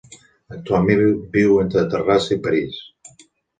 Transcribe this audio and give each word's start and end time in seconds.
Actualment 0.55 1.03
viu 1.35 1.61
entre 1.65 1.85
Terrassa 1.93 2.35
i 2.39 2.41
París. 2.51 2.83